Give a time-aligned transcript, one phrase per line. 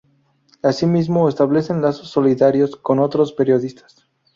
[0.63, 4.07] Asimismo establecen lazos solidarios con otros periodistas.